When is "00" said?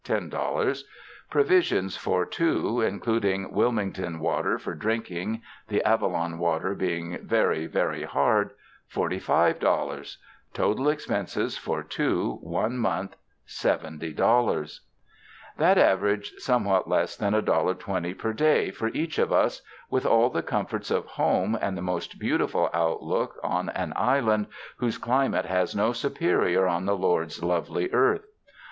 0.07-0.73